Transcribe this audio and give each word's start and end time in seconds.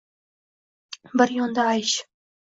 Bir 1.21 1.33
yonda 1.35 1.65
aysh 1.73 1.93